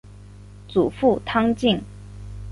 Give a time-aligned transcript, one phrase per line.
[0.67, 1.79] 祖父汤敬。